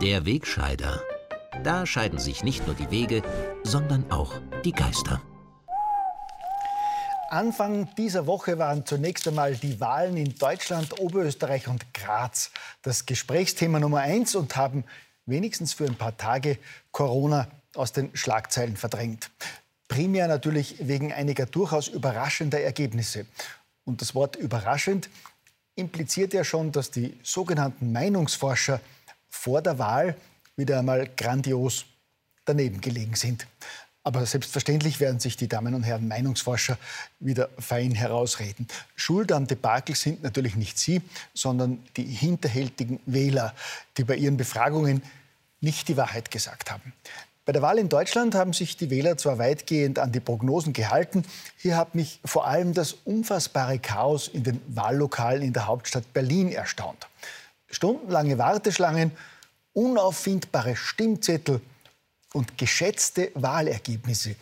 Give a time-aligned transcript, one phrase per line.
[0.00, 1.02] Der Wegscheider.
[1.64, 3.22] Da scheiden sich nicht nur die Wege,
[3.62, 4.32] sondern auch
[4.64, 5.20] die Geister.
[7.30, 12.50] Anfang dieser Woche waren zunächst einmal die Wahlen in Deutschland, Oberösterreich und Graz
[12.82, 14.84] das Gesprächsthema Nummer eins und haben
[15.26, 16.58] wenigstens für ein paar Tage
[16.90, 19.30] Corona aus den Schlagzeilen verdrängt.
[19.88, 23.26] Primär natürlich wegen einiger durchaus überraschender Ergebnisse.
[23.84, 25.08] Und das Wort überraschend
[25.74, 28.80] impliziert ja schon, dass die sogenannten Meinungsforscher
[29.28, 30.16] vor der Wahl
[30.56, 31.86] wieder einmal grandios
[32.44, 33.46] daneben gelegen sind.
[34.02, 36.78] Aber selbstverständlich werden sich die Damen und Herren Meinungsforscher
[37.20, 38.66] wieder fein herausreden.
[38.96, 41.02] Schuld am Debakel sind natürlich nicht Sie,
[41.34, 43.54] sondern die hinterhältigen Wähler,
[43.96, 45.02] die bei ihren Befragungen
[45.60, 46.92] nicht die Wahrheit gesagt haben.
[47.48, 51.24] Bei der Wahl in Deutschland haben sich die Wähler zwar weitgehend an die Prognosen gehalten,
[51.56, 56.52] hier hat mich vor allem das unfassbare Chaos in den Wahllokalen in der Hauptstadt Berlin
[56.52, 57.08] erstaunt.
[57.70, 59.12] Stundenlange Warteschlangen,
[59.72, 61.62] unauffindbare Stimmzettel
[62.34, 64.36] und geschätzte Wahlergebnisse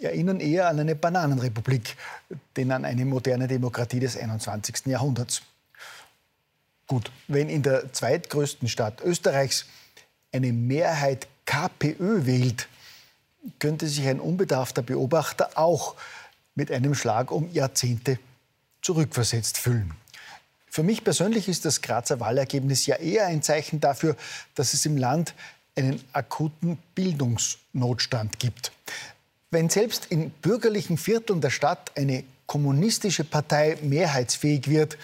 [0.00, 1.96] erinnern eher an eine Bananenrepublik,
[2.56, 4.86] denn an eine moderne Demokratie des 21.
[4.86, 5.42] Jahrhunderts.
[6.88, 9.64] Gut, wenn in der zweitgrößten Stadt Österreichs
[10.32, 12.68] eine Mehrheit KPÖ wählt,
[13.58, 15.96] könnte sich ein unbedarfter Beobachter auch
[16.54, 18.18] mit einem Schlag um Jahrzehnte
[18.82, 19.94] zurückversetzt fühlen.
[20.68, 24.16] Für mich persönlich ist das Grazer Wahlergebnis ja eher ein Zeichen dafür,
[24.54, 25.34] dass es im Land
[25.76, 28.72] einen akuten Bildungsnotstand gibt.
[29.50, 34.96] Wenn selbst in bürgerlichen Vierteln der Stadt eine kommunistische Partei mehrheitsfähig wird,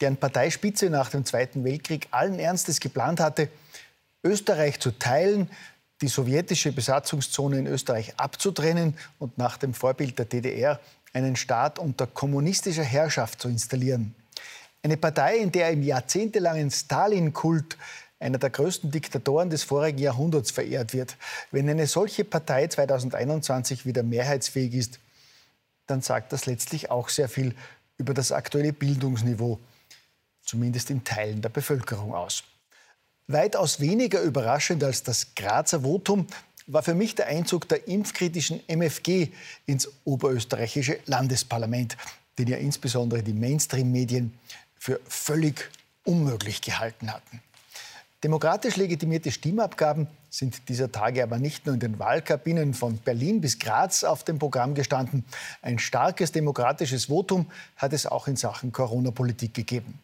[0.00, 3.48] deren Parteispitze nach dem Zweiten Weltkrieg allen Ernstes geplant hatte,
[4.24, 5.50] Österreich zu teilen,
[6.00, 10.80] die sowjetische Besatzungszone in Österreich abzutrennen und nach dem Vorbild der DDR
[11.12, 14.14] einen Staat unter kommunistischer Herrschaft zu installieren.
[14.82, 17.76] Eine Partei, in der im jahrzehntelangen Stalin-Kult
[18.18, 21.16] einer der größten Diktatoren des vorigen Jahrhunderts verehrt wird.
[21.50, 25.00] Wenn eine solche Partei 2021 wieder mehrheitsfähig ist,
[25.86, 27.54] dann sagt das letztlich auch sehr viel
[27.98, 29.58] über das aktuelle Bildungsniveau,
[30.42, 32.44] zumindest in Teilen der Bevölkerung aus.
[33.32, 36.26] Weitaus weniger überraschend als das Grazer Votum
[36.66, 39.28] war für mich der Einzug der impfkritischen MFG
[39.66, 41.96] ins oberösterreichische Landesparlament,
[42.38, 44.32] den ja insbesondere die Mainstream-Medien
[44.78, 45.70] für völlig
[46.04, 47.40] unmöglich gehalten hatten.
[48.24, 53.58] Demokratisch legitimierte Stimmabgaben sind dieser Tage aber nicht nur in den Wahlkabinen von Berlin bis
[53.58, 55.24] Graz auf dem Programm gestanden.
[55.60, 59.98] Ein starkes demokratisches Votum hat es auch in Sachen Corona-Politik gegeben.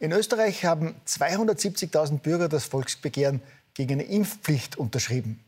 [0.00, 3.42] In Österreich haben 270.000 Bürger das Volksbegehren
[3.74, 5.44] gegen eine Impfpflicht unterschrieben.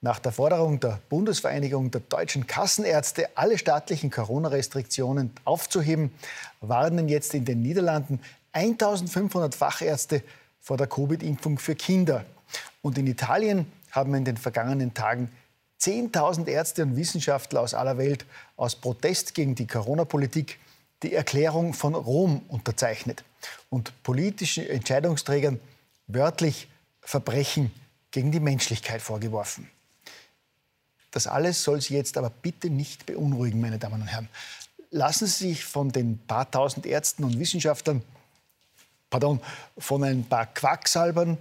[0.00, 6.12] Nach der Forderung der Bundesvereinigung der deutschen Kassenärzte, alle staatlichen Corona-Restriktionen aufzuheben,
[6.60, 8.20] warnen jetzt in den Niederlanden
[8.52, 10.24] 1500 Fachärzte
[10.60, 12.24] vor der Covid-Impfung für Kinder.
[12.82, 15.30] Und in Italien haben in den vergangenen Tagen
[15.80, 20.58] 10.000 Ärzte und Wissenschaftler aus aller Welt aus Protest gegen die Corona-Politik
[21.04, 23.24] die Erklärung von Rom unterzeichnet
[23.70, 25.60] und politischen Entscheidungsträgern
[26.06, 26.68] wörtlich
[27.00, 27.70] Verbrechen
[28.10, 29.68] gegen die Menschlichkeit vorgeworfen.
[31.10, 34.28] Das alles soll Sie jetzt aber bitte nicht beunruhigen, meine Damen und Herren.
[34.90, 38.02] Lassen Sie sich von den paar tausend Ärzten und Wissenschaftlern,
[39.10, 39.40] pardon,
[39.78, 41.38] von ein paar Quacksalbern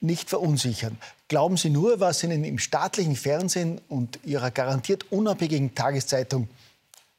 [0.00, 0.96] nicht verunsichern.
[1.28, 6.48] Glauben Sie nur, was Ihnen im staatlichen Fernsehen und Ihrer garantiert unabhängigen Tageszeitung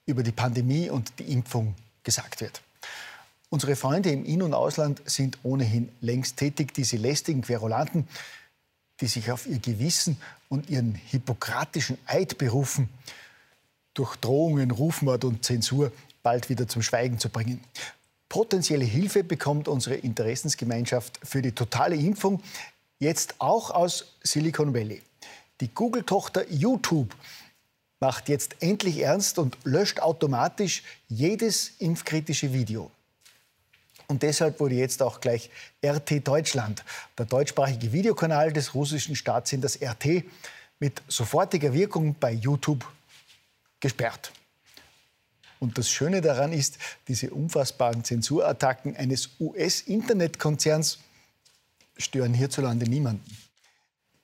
[0.05, 2.61] über die Pandemie und die Impfung gesagt wird.
[3.49, 6.73] Unsere Freunde im In- und Ausland sind ohnehin längst tätig.
[6.73, 8.07] Diese lästigen Querulanten
[9.01, 10.17] die sich auf ihr Gewissen
[10.47, 12.87] und ihren hippokratischen Eid berufen,
[13.93, 15.91] durch Drohungen, Rufmord und Zensur
[16.23, 17.61] bald wieder zum Schweigen zu bringen.
[18.29, 22.41] Potenzielle Hilfe bekommt unsere Interessensgemeinschaft für die totale Impfung
[22.99, 25.01] jetzt auch aus Silicon Valley.
[25.59, 27.13] Die Google-Tochter YouTube
[28.01, 32.91] macht jetzt endlich ernst und löscht automatisch jedes impfkritische Video.
[34.07, 35.49] Und deshalb wurde jetzt auch gleich
[35.85, 36.83] RT Deutschland,
[37.17, 40.25] der deutschsprachige Videokanal des russischen Staatssenders RT,
[40.79, 42.85] mit sofortiger Wirkung bei YouTube
[43.79, 44.33] gesperrt.
[45.59, 50.97] Und das Schöne daran ist, diese unfassbaren Zensurattacken eines US-Internetkonzerns
[51.97, 53.37] stören hierzulande niemanden.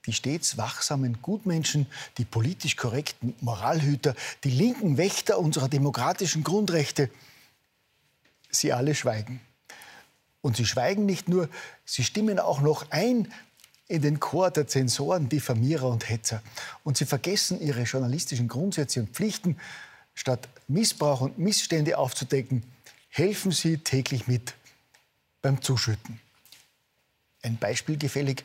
[0.08, 1.86] Die stets wachsamen Gutmenschen,
[2.18, 7.10] die politisch korrekten Moralhüter, die linken Wächter unserer demokratischen Grundrechte,
[8.50, 9.42] sie alle schweigen.
[10.42, 11.50] Und sie schweigen nicht nur,
[11.86, 13.32] sie stimmen auch noch ein,
[13.90, 16.42] in den Chor der Zensoren, Diffamierer und Hetzer.
[16.84, 19.58] Und sie vergessen ihre journalistischen Grundsätze und Pflichten.
[20.14, 22.64] Statt Missbrauch und Missstände aufzudecken,
[23.10, 24.56] helfen sie täglich mit
[25.42, 26.20] beim Zuschütten.
[27.44, 28.44] Ein Beispiel gefällig.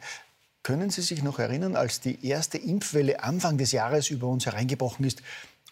[0.62, 5.04] Können Sie sich noch erinnern, als die erste Impfwelle Anfang des Jahres über uns hereingebrochen
[5.04, 5.22] ist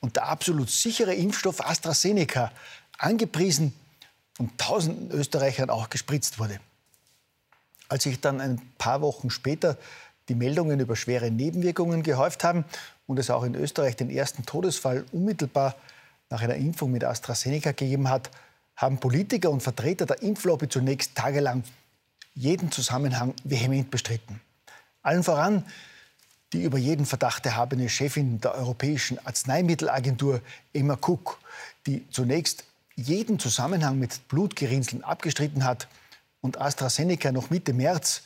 [0.01, 2.51] und der absolut sichere Impfstoff AstraZeneca
[2.99, 3.73] angepriesen
[4.39, 6.59] und tausenden Österreichern auch gespritzt wurde?
[7.89, 9.79] Als sich dann ein paar Wochen später
[10.29, 12.65] die Meldungen über schwere Nebenwirkungen gehäuft haben
[13.07, 15.77] und es auch in Österreich den ersten Todesfall unmittelbar
[16.31, 18.31] nach einer Impfung mit AstraZeneca gegeben hat,
[18.77, 21.65] haben Politiker und Vertreter der Impflobby zunächst tagelang
[22.35, 24.41] jeden Zusammenhang vehement bestritten.
[25.03, 25.65] Allen voran
[26.53, 30.41] die über jeden Verdacht erhabene Chefin der Europäischen Arzneimittelagentur
[30.73, 31.39] Emma Cook,
[31.87, 32.65] die zunächst
[32.97, 35.89] jeden Zusammenhang mit Blutgerinnseln abgestritten hat
[36.41, 38.23] und AstraZeneca noch Mitte März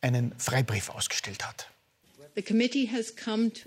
[0.00, 1.70] einen Freibrief ausgestellt hat.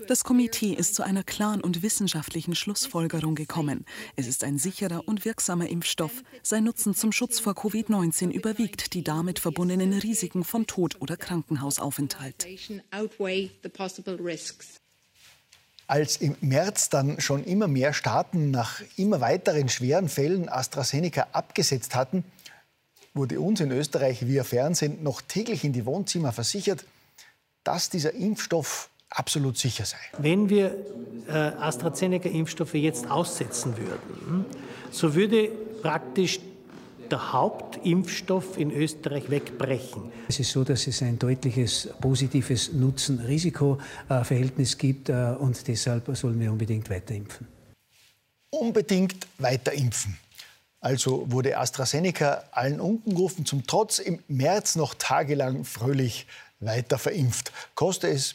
[0.08, 3.84] Das Komitee ist zu einer klaren und wissenschaftlichen Schlussfolgerung gekommen.
[4.16, 6.22] Es ist ein sicherer und wirksamer Impfstoff.
[6.42, 12.46] Sein Nutzen zum Schutz vor Covid-19 überwiegt die damit verbundenen Risiken von Tod oder Krankenhausaufenthalt.
[15.86, 21.94] Als im März dann schon immer mehr Staaten nach immer weiteren schweren Fällen AstraZeneca abgesetzt
[21.94, 22.24] hatten,
[23.12, 26.86] wurde uns in Österreich via Fernsehen noch täglich in die Wohnzimmer versichert,
[27.64, 29.98] dass dieser Impfstoff absolut sicher sei.
[30.18, 30.74] Wenn wir
[31.28, 34.46] äh, AstraZeneca-Impfstoffe jetzt aussetzen würden,
[34.90, 35.50] so würde
[35.82, 36.40] praktisch
[37.10, 40.10] der Hauptimpfstoff in Österreich wegbrechen.
[40.28, 46.50] Es ist so, dass es ein deutliches positives Nutzen-Risiko-Verhältnis gibt äh, und deshalb sollen wir
[46.50, 47.46] unbedingt weiterimpfen.
[48.50, 50.18] Unbedingt weterimpfen.
[50.80, 56.26] Also wurde AstraZeneca allen Unkenrufen zum Trotz im März noch tagelang fröhlich
[56.64, 58.34] weiter verimpft, koste es,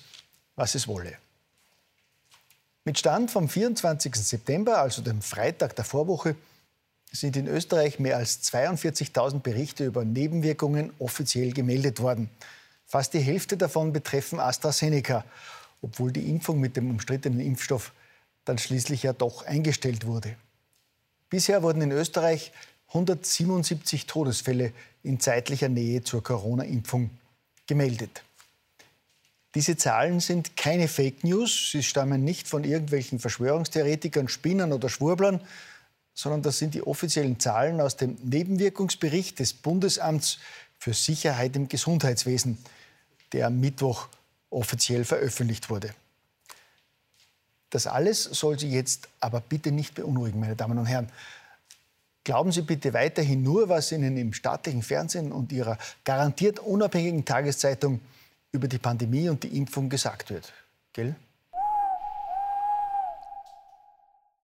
[0.55, 1.17] was es wolle.
[2.83, 4.15] Mit Stand vom 24.
[4.15, 6.35] September, also dem Freitag der Vorwoche,
[7.11, 12.29] sind in Österreich mehr als 42.000 Berichte über Nebenwirkungen offiziell gemeldet worden.
[12.85, 15.25] Fast die Hälfte davon betreffen AstraZeneca,
[15.81, 17.91] obwohl die Impfung mit dem umstrittenen Impfstoff
[18.45, 20.35] dann schließlich ja doch eingestellt wurde.
[21.29, 22.53] Bisher wurden in Österreich
[22.89, 24.71] 177 Todesfälle
[25.03, 27.09] in zeitlicher Nähe zur Corona-Impfung
[27.67, 28.23] gemeldet.
[29.55, 35.41] Diese Zahlen sind keine Fake News, sie stammen nicht von irgendwelchen Verschwörungstheoretikern, Spinnern oder Schwurblern,
[36.13, 40.39] sondern das sind die offiziellen Zahlen aus dem Nebenwirkungsbericht des Bundesamts
[40.79, 42.57] für Sicherheit im Gesundheitswesen,
[43.33, 44.07] der am Mittwoch
[44.49, 45.93] offiziell veröffentlicht wurde.
[47.69, 51.09] Das alles soll Sie jetzt aber bitte nicht beunruhigen, meine Damen und Herren.
[52.27, 58.01] Glauben Sie bitte weiterhin nur, was Ihnen im staatlichen Fernsehen und Ihrer garantiert unabhängigen Tageszeitung
[58.51, 60.51] über die Pandemie und die Impfung gesagt wird.
[60.91, 61.15] Gell?